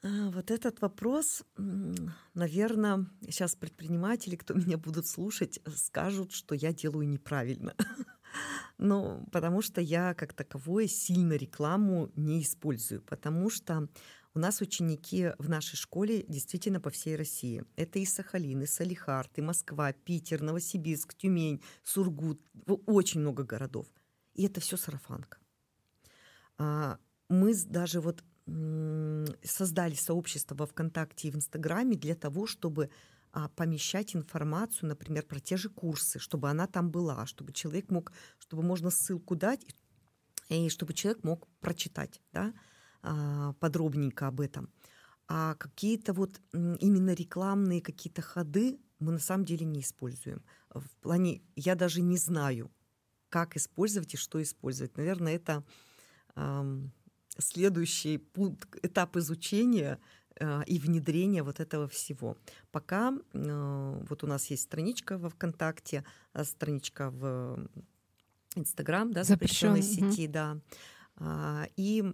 [0.05, 1.45] А, вот этот вопрос,
[2.35, 7.75] наверное, сейчас предприниматели, кто меня будут слушать, скажут, что я делаю неправильно.
[8.79, 13.87] Ну, потому что я как таковое сильно рекламу не использую, потому что
[14.35, 17.65] у нас ученики в нашей школе действительно по всей России.
[17.77, 22.41] Это и Сахалин, и Салихард, и Москва, Питер, Новосибирск, Тюмень, Сургут,
[22.87, 23.87] очень много городов.
[24.35, 25.39] И это все сарафанка.
[26.59, 28.25] А, мы даже вот
[29.45, 32.91] создали сообщество во ВКонтакте и в Инстаграме для того, чтобы
[33.33, 38.13] а, помещать информацию, например, про те же курсы, чтобы она там была, чтобы человек мог,
[38.39, 39.65] чтобы можно ссылку дать,
[40.49, 42.53] и чтобы человек мог прочитать да,
[43.59, 44.71] подробненько об этом.
[45.29, 50.43] А какие-то вот именно рекламные какие-то ходы мы на самом деле не используем.
[50.71, 52.71] В плане, я даже не знаю,
[53.29, 54.97] как использовать и что использовать.
[54.97, 55.65] Наверное, это
[57.39, 59.99] следующий пункт, этап изучения
[60.41, 62.37] а, и внедрение вот этого всего.
[62.71, 67.69] Пока э, вот у нас есть страничка во ВКонтакте, а, страничка в
[68.55, 70.33] Инстаграм, да, запрещенной сети, угу.
[70.33, 70.59] да,
[71.17, 72.05] а, и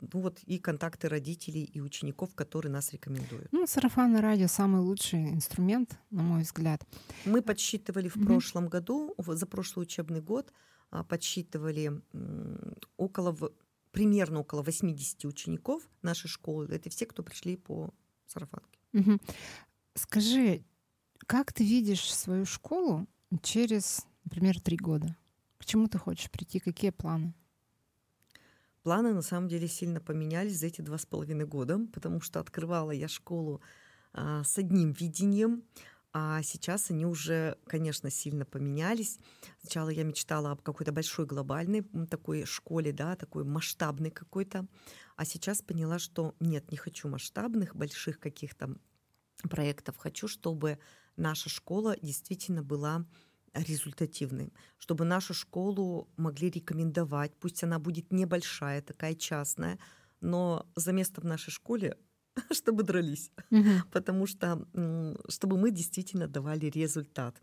[0.00, 3.48] ну вот и контакты родителей и учеников, которые нас рекомендуют.
[3.52, 6.86] Ну, сарафанное радио самый лучший инструмент, на мой взгляд.
[7.24, 10.52] Мы подсчитывали в mm прошлом году, за прошлый учебный год,
[11.08, 12.02] подсчитывали
[12.96, 13.36] около
[13.92, 16.68] примерно около 80 учеников нашей школы.
[16.70, 17.92] Это все, кто пришли по
[18.26, 18.78] сарафанке.
[18.92, 19.18] Угу.
[19.94, 20.64] Скажи,
[21.26, 23.06] как ты видишь свою школу
[23.42, 25.16] через, например, три года?
[25.58, 26.58] К чему ты хочешь прийти?
[26.58, 27.34] Какие планы?
[28.82, 32.92] Планы на самом деле сильно поменялись за эти два с половиной года, потому что открывала
[32.92, 33.60] я школу
[34.12, 35.64] а, с одним видением,
[36.12, 39.18] а сейчас они уже, конечно, сильно поменялись.
[39.60, 44.66] Сначала я мечтала об какой-то большой глобальной такой школе, да, такой масштабной какой-то.
[45.16, 48.74] А сейчас поняла, что нет, не хочу масштабных, больших каких-то
[49.48, 49.96] проектов.
[49.98, 50.78] Хочу, чтобы
[51.16, 53.06] наша школа действительно была
[53.54, 57.32] результативной, чтобы нашу школу могли рекомендовать.
[57.40, 59.78] Пусть она будет небольшая, такая частная,
[60.20, 61.96] но за место в нашей школе
[62.52, 63.68] чтобы дрались, угу.
[63.90, 64.66] потому что
[65.28, 67.40] чтобы мы действительно давали результат.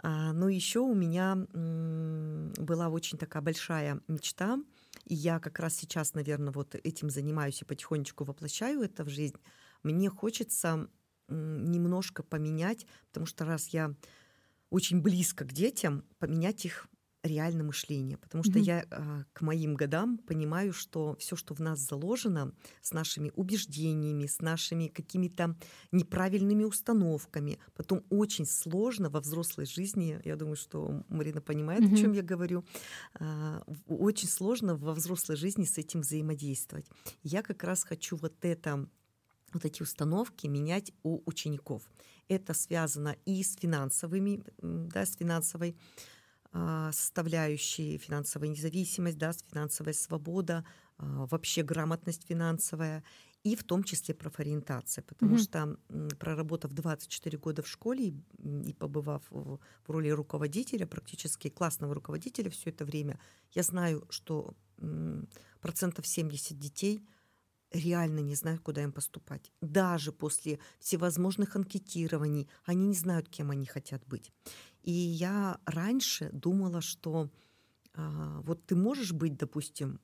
[0.00, 4.58] А, но еще у меня была очень такая большая мечта,
[5.06, 9.36] и я как раз сейчас, наверное, вот этим занимаюсь и потихонечку воплощаю это в жизнь.
[9.82, 10.88] Мне хочется
[11.28, 13.94] немножко поменять, потому что раз я
[14.70, 16.88] очень близко к детям, поменять их
[17.22, 18.62] реальное мышление, потому что mm-hmm.
[18.62, 24.26] я э, к моим годам понимаю, что все, что в нас заложено, с нашими убеждениями,
[24.26, 25.56] с нашими какими-то
[25.90, 31.94] неправильными установками, потом очень сложно во взрослой жизни, я думаю, что Марина понимает, mm-hmm.
[31.94, 32.64] о чем я говорю,
[33.18, 36.86] э, очень сложно во взрослой жизни с этим взаимодействовать.
[37.22, 38.88] Я как раз хочу вот это
[39.52, 41.88] вот эти установки менять у учеников.
[42.28, 45.76] Это связано и с финансовыми, да, с финансовой
[46.52, 50.64] а, составляющие, финансовая независимость, да, финансовая свобода,
[50.96, 53.04] а, вообще грамотность финансовая,
[53.44, 55.38] и в том числе профориентация, потому mm-hmm.
[55.38, 62.70] что проработав 24 года в школе и побывав в роли руководителя, практически классного руководителя все
[62.70, 63.18] это время,
[63.52, 64.54] я знаю, что
[65.60, 67.06] процентов 70 детей
[67.72, 69.52] реально не знают, куда им поступать.
[69.60, 74.32] Даже после всевозможных анкетирований они не знают, кем они хотят быть.
[74.82, 77.30] И я раньше думала, что
[77.94, 80.00] а, вот ты можешь быть, допустим,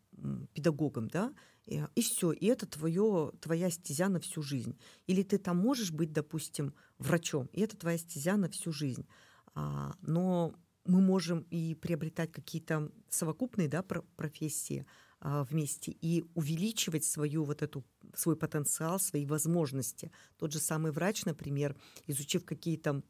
[0.53, 1.33] педагогом, да,
[1.67, 4.79] и, и все, и это твое, твоя стезя на всю жизнь.
[5.07, 9.07] Или ты там можешь быть, допустим, врачом, и это твоя стезя на всю жизнь.
[9.55, 17.45] А, но мы можем и приобретать какие-то совокупные да, профессии а, вместе и увеличивать свою
[17.45, 17.83] вот эту
[18.15, 20.13] свой потенциал, свои возможности.
[20.37, 21.75] Тот же самый врач, например,
[22.07, 23.03] изучив какие-то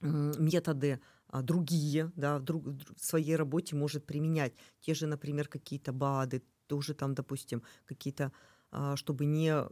[0.00, 4.54] методы а, другие, да, в, друг, в своей работе может применять.
[4.80, 8.32] Те же, например, какие-то БАДы, тоже там, допустим, какие-то,
[8.70, 9.66] а, чтобы не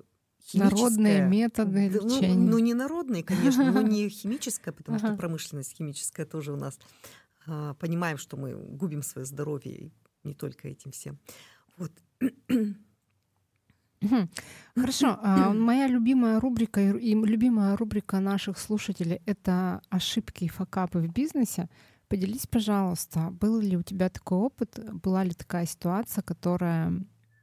[0.53, 2.35] Народные методы ну, лечения.
[2.35, 6.79] Ну, ну, не народные, конечно, но не химическое, потому что промышленность химическая тоже у нас.
[7.47, 9.91] А, понимаем, что мы губим свое здоровье,
[10.25, 11.19] не только этим всем.
[11.77, 11.93] Вот.
[14.75, 15.19] Хорошо.
[15.23, 21.69] А, моя любимая рубрика и любимая рубрика наших слушателей— это ошибки и факапы в бизнесе.
[22.09, 26.93] Поделись, пожалуйста, был ли у тебя такой опыт, была ли такая ситуация, которая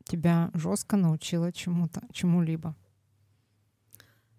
[0.05, 2.75] тебя жестко научила чему-то, чему-либо?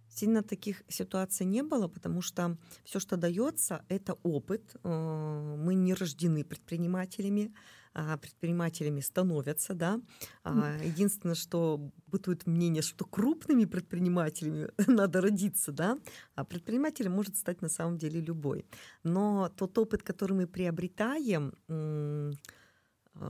[0.08, 4.76] Сильно таких ситуаций не было, потому что все, что дается, это опыт.
[4.84, 7.52] Э, мы не рождены предпринимателями,
[7.94, 10.00] предпринимателями становятся, да.
[10.42, 15.98] А, единственное, что бытует мнение, что крупными предпринимателями надо родиться, да,
[16.34, 18.66] а предпринимателем может стать на самом деле любой.
[19.04, 22.30] Но тот опыт, который мы приобретаем, а,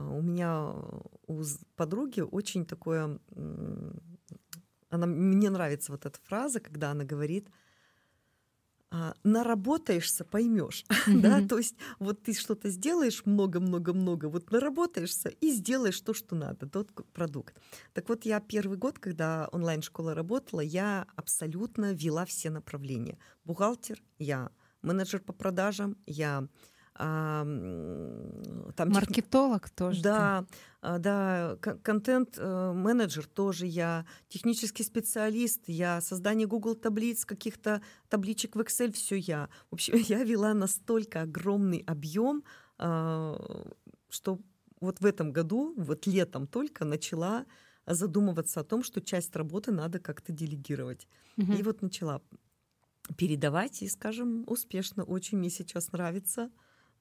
[0.09, 0.73] у меня
[1.27, 1.43] у
[1.75, 3.19] подруги очень такое,
[4.89, 7.63] она, мне нравится вот эта фраза, когда она говорит– а,
[9.23, 11.19] наработаешься, поймешь, mm-hmm.
[11.19, 16.67] да, то есть вот ты что-то сделаешь много-много-много, вот наработаешься и сделаешь то, что надо,
[16.67, 17.59] тот продукт.
[17.93, 23.17] Так вот, я первый год, когда онлайн-школа работала, я абсолютно вела все направления.
[23.43, 24.49] Бухгалтер, я
[24.81, 26.47] менеджер по продажам, я
[26.97, 30.01] там Маркетолог тоже.
[30.01, 30.45] Да,
[30.81, 30.99] ты.
[30.99, 39.15] да, контент-менеджер тоже я, технический специалист, я создание Google таблиц, каких-то табличек в Excel, все
[39.15, 39.49] я.
[39.69, 42.43] В общем, я вела настолько огромный объем,
[42.77, 43.35] а,
[44.09, 44.39] что
[44.79, 47.45] вот в этом году, вот летом только начала
[47.85, 51.07] задумываться о том, что часть работы надо как-то делегировать.
[51.37, 51.53] Угу.
[51.53, 52.21] И вот начала
[53.17, 55.03] передавать, и, скажем, успешно.
[55.03, 56.49] Очень мне сейчас нравится.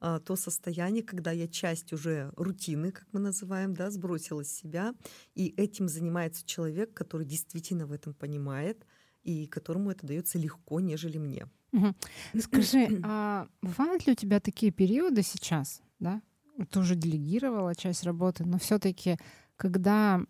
[0.00, 4.94] А, то состояние, когда я часть уже рутины, как мы называем, да, сбросила с себя,
[5.34, 8.86] и этим занимается человек, который действительно в этом понимает,
[9.22, 11.48] и которому это дается легко, нежели мне.
[11.72, 11.94] Угу.
[12.40, 16.22] Скажи, а бывают ли у тебя такие периоды сейчас, да?
[16.70, 19.18] Ты уже делегировала часть работы, но все-таки,
[19.56, 20.20] когда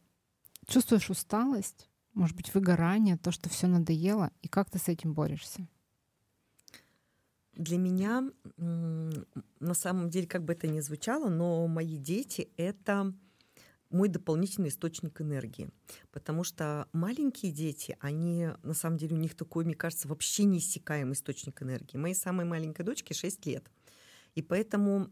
[0.66, 5.68] чувствуешь усталость, может быть, выгорание, то, что все надоело, и как ты с этим борешься?
[7.56, 13.14] Для меня, на самом деле, как бы это ни звучало, но мои дети— это
[13.90, 15.70] мой дополнительный источник энергии.
[16.10, 21.14] Потому что маленькие дети, они, на самом деле, у них такой, мне кажется, вообще неиссякаемый
[21.14, 21.96] источник энергии.
[21.96, 23.70] Моей самой маленькой дочке 6 лет.
[24.34, 25.10] И поэтому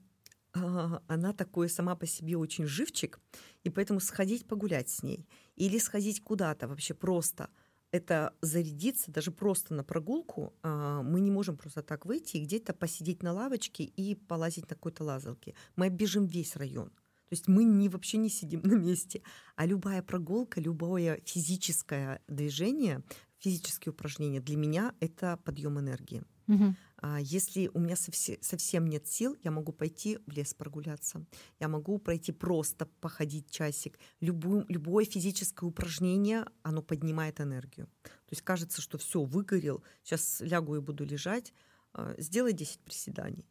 [0.53, 3.21] а, она такой сама по себе очень живчик,
[3.63, 7.51] и поэтому сходить погулять с ней или сходить куда-то вообще просто–
[7.93, 10.55] это зарядиться даже просто на прогулку.
[10.63, 14.75] А, мы не можем просто так выйти и где-то посидеть на лавочке и полазить на
[14.75, 15.55] какой-то лазалке.
[15.77, 16.89] Мы оббежим весь район.
[16.89, 19.23] То есть мы не, вообще не сидим на месте.
[19.57, 23.03] А любая прогулка, любое физическое движение,
[23.39, 26.23] физические упражнения для меня это подъем энергии.
[26.49, 26.75] Угу.
[27.21, 31.25] Если у меня совсем нет сил, я могу пойти в лес прогуляться.
[31.59, 33.99] Я могу пройти просто походить часик.
[34.21, 37.87] Любое, любое физическое упражнение, оно поднимает энергию.
[38.03, 41.53] То есть кажется, что все, выгорел, сейчас лягу и буду лежать.
[41.93, 43.47] А, сделай 10 приседаний.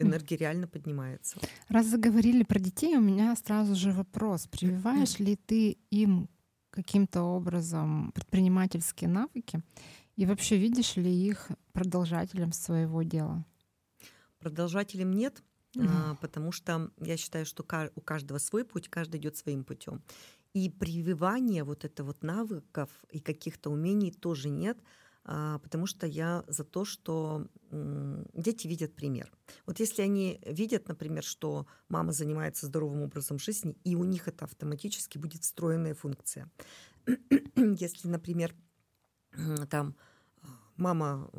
[0.00, 1.38] энергия реально поднимается.
[1.68, 4.46] Раз заговорили про детей, у меня сразу же вопрос.
[4.46, 6.28] Прививаешь ли ты им
[6.70, 9.62] каким-то образом предпринимательские навыки?
[10.18, 13.44] И вообще видишь ли их продолжателем своего дела?
[14.40, 15.44] Продолжателем нет,
[15.76, 17.64] mm потому что я считаю, что
[17.94, 20.02] у каждого свой путь, каждый идет своим путем.
[20.54, 24.76] И прививания вот это вот навыков и каких-то умений тоже нет,
[25.24, 29.30] а, потому что я за то, что дети видят пример.
[29.66, 34.46] Вот если они видят, например, что мама занимается здоровым образом жизни, и у них это
[34.46, 36.50] автоматически будет встроенная функция.
[37.56, 38.52] Если, например,
[39.70, 39.94] там
[40.78, 41.30] мама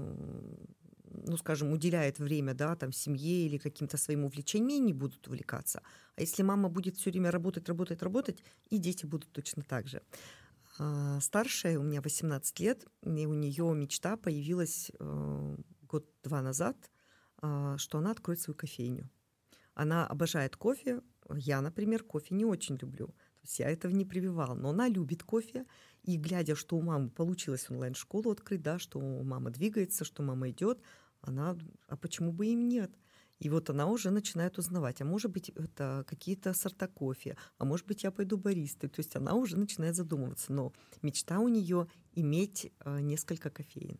[1.25, 5.81] ну, скажем, уделяет время, да, там, семье или каким-то своим увлечениям, не будут увлекаться.
[6.15, 10.01] А если мама будет все время работать, работать, работать, и дети будут точно так же.
[10.77, 16.77] А, старшая, у меня 18 лет, и у нее мечта появилась э, год-два назад,
[17.41, 19.09] э, что она откроет свою кофейню.
[19.73, 21.01] Она обожает кофе.
[21.29, 23.07] Я, например, кофе не очень люблю.
[23.07, 24.53] То есть я этого не прививала.
[24.53, 25.65] Но она любит кофе.
[26.03, 30.79] И глядя, что у мамы получилось онлайн-школу открыть, да, что мама двигается, что мама идет,
[31.21, 32.91] она, а почему бы им нет?
[33.39, 37.87] И вот она уже начинает узнавать, а может быть, это какие-то сорта кофе, а может
[37.87, 38.89] быть, я пойду баристой.
[38.89, 40.51] То есть она уже начинает задумываться.
[40.51, 43.97] Но мечта у нее иметь э, несколько кофеин.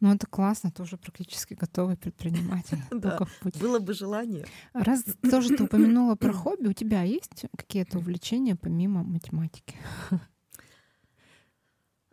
[0.00, 2.78] Ну, это классно, тоже практически готовый предприниматель.
[2.90, 3.18] Да,
[3.60, 4.46] было бы желание.
[4.74, 9.76] Раз тоже ты упомянула про хобби, у тебя есть какие-то увлечения помимо математики?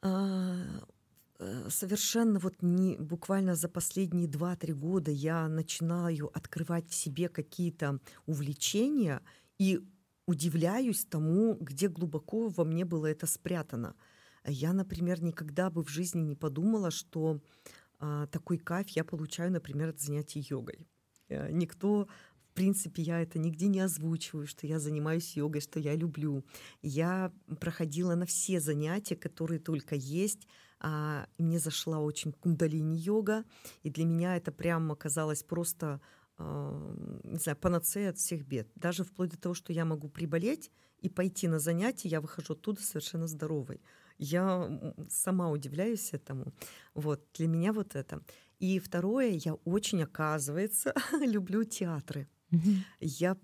[0.02, 0.82] А,
[1.39, 8.00] Э, совершенно вот не буквально за последние 2-3 года я начинаю открывать в себе какие-то
[8.26, 9.22] увлечения
[9.58, 9.80] и
[10.28, 13.95] удивляюсь тому, где глубоко во мне было это спрятано.
[14.45, 17.39] Я, например, никогда бы в жизни не подумала, что
[18.00, 20.88] а, такой кайф я получаю, например, от занятий йогой.
[21.30, 22.08] Э, никто
[22.60, 26.43] принципе, я это нигде не озвучиваю, что я занимаюсь йогой, что я люблю.
[26.82, 27.32] Я
[27.62, 30.45] проходила на все занятия, которые только есть,
[30.82, 33.45] а, мне зашла очень кундалини-йога,
[33.84, 36.01] и для меня это прямо оказалось просто,
[36.38, 38.68] а, не знаю, панацея от всех бед.
[38.76, 42.82] Даже вплоть до того, что я могу приболеть и пойти на занятия, я выхожу оттуда
[42.82, 43.80] совершенно здоровой.
[44.18, 44.70] Я
[45.10, 46.51] сама удивляюсь этому.
[46.93, 48.22] Вот, для меня вот это.
[48.60, 52.28] И второе, я очень, оказывается, люблю театры.
[53.00, 53.38] Я,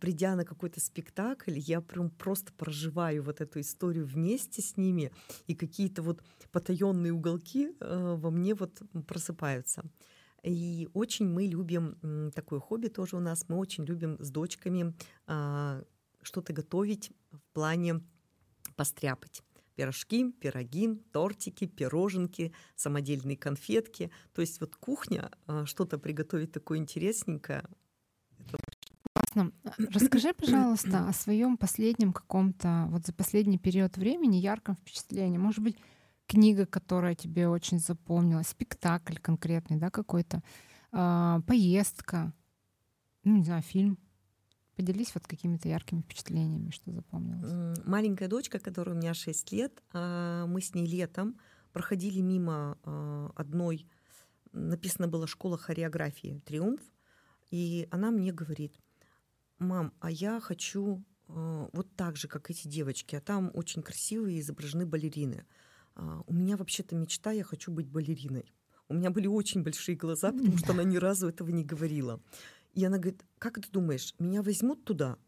[0.00, 5.12] придя на какой-то спектакль, я прям просто проживаю вот эту историю вместе с ними,
[5.46, 9.84] и какие-то вот потаенные уголки э, во мне вот просыпаются.
[10.42, 13.46] И очень мы любим такое хобби тоже у нас.
[13.48, 14.94] Мы очень любим с дочками
[15.26, 15.82] а,
[16.22, 18.00] что-то готовить в плане
[18.76, 19.42] постряпать
[19.78, 24.10] пирожки, пироги, тортики, пироженки, самодельные конфетки.
[24.32, 27.62] То есть вот кухня, а, что-то приготовить такое интересненькое,
[29.38, 29.86] Классно.
[29.92, 35.38] Расскажи, пожалуйста, о своем последнем каком-то, вот за последний период времени ярком впечатлении.
[35.38, 35.76] Может быть,
[36.26, 40.42] книга, которая тебе очень запомнилась, спектакль конкретный, да, какой-то,
[40.92, 42.32] э, поездка,
[43.24, 43.98] ну, не знаю, фильм.
[44.76, 47.78] Поделись вот какими-то яркими впечатлениями, что запомнилось.
[47.84, 51.36] Маленькая дочка, которая у меня 6 лет, а, мы с ней летом
[51.72, 53.88] проходили мимо а, одной,
[54.52, 56.80] написано было «Школа хореографии Триумф»,
[57.50, 58.78] и она мне говорит,
[59.58, 64.40] мам, а я хочу э, вот так же, как эти девочки, а там очень красивые
[64.40, 65.46] изображены балерины.
[65.94, 68.52] А, у меня вообще-то мечта, я хочу быть балериной.
[68.88, 72.20] У меня были очень большие глаза, потому что она ни разу этого не говорила.
[72.74, 75.18] И она говорит, как ты думаешь, меня возьмут туда?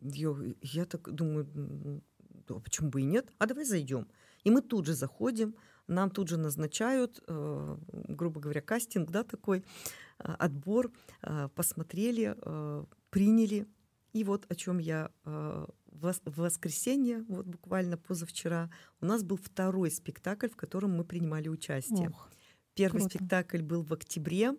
[0.00, 2.02] Я, я так думаю,
[2.46, 3.32] да, почему бы и нет?
[3.38, 4.06] А давай зайдем.
[4.44, 5.56] И мы тут же заходим,
[5.86, 12.84] нам тут же назначают, э, грубо говоря, кастинг, да, такой, э, отбор, э, посмотрели, э,
[13.14, 13.66] приняли.
[14.12, 19.90] И вот о чем я э, в воскресенье, вот буквально позавчера, у нас был второй
[19.90, 22.10] спектакль, в котором мы принимали участие.
[22.10, 22.28] Ох,
[22.74, 23.16] Первый круто.
[23.16, 24.52] спектакль был в октябре,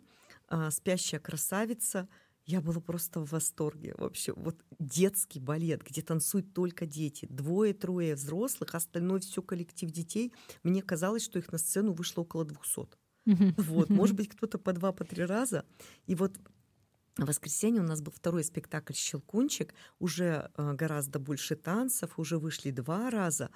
[0.49, 2.07] э, «Спящая красавица»,
[2.45, 3.95] я была просто в восторге.
[3.97, 10.31] Вообще, вот детский балет, где танцуют только дети, двое-трое взрослых, остальное все коллектив детей.
[10.63, 12.87] Мне казалось, что их на сцену вышло около 200.
[13.57, 15.65] Вот, может быть, кто-то по два, по три раза.
[16.05, 16.37] И вот
[17.17, 22.71] в воскресенье у нас был второй спектакль «Щелкунчик», уже э, гораздо больше танцев, уже вышли
[22.71, 23.51] два раза.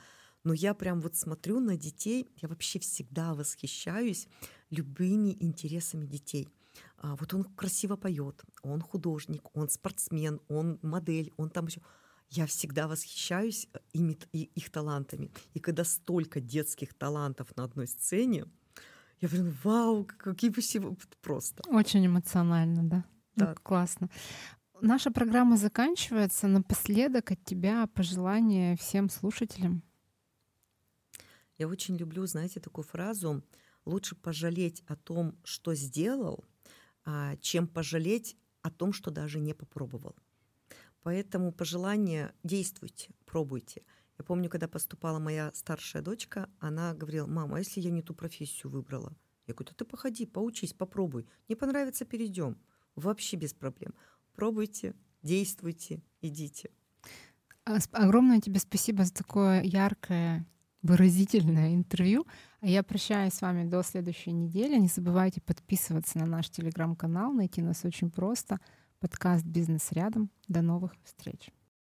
[0.45, 4.27] Но я прям вот смотрю на детей, я вообще всегда восхищаюсь
[4.69, 6.47] любыми интересами детей.
[6.97, 11.81] А, вот он красиво поет, он художник, он спортсмен, он модель, он там еще.
[12.29, 15.31] Я всегда восхищаюсь э, ими, их талантами.
[15.53, 18.45] И когда столько детских талантов на одной сцене,
[19.19, 21.61] я прям, вау, какие всего просто.
[21.67, 23.05] Очень эмоционально, да.
[23.39, 24.09] Ну, классно.
[24.81, 26.47] Наша программа заканчивается.
[26.47, 29.83] Напоследок от тебя пожелание всем слушателям.
[31.57, 33.43] Я очень люблю, знаете, такую фразу
[33.85, 36.45] «лучше пожалеть о том, что сделал,
[37.03, 40.15] а, чем пожалеть о том, что даже не попробовал».
[41.03, 43.83] Поэтому пожелание действуйте, пробуйте.
[44.17, 48.13] Я помню, когда поступала моя старшая дочка, она говорила, мама, а если я не ту
[48.13, 49.13] профессию выбрала?
[49.47, 51.25] Я говорю, да ты походи, поучись, попробуй.
[51.47, 52.57] Не понравится, перейдем.
[52.99, 53.93] Вообще без проблем.
[54.33, 54.93] Пробуйте,
[55.23, 56.69] действуйте, идите.
[57.65, 60.45] А, огромное тебе спасибо за такое яркое,
[60.81, 62.25] выразительное интервью.
[62.61, 64.77] А я прощаюсь с вами до следующей недели.
[64.77, 67.33] Не забывайте подписываться на наш телеграм-канал.
[67.33, 68.59] Найти нас очень просто.
[68.99, 70.29] Подкаст «Бизнес рядом».
[70.47, 71.51] До новых встреч.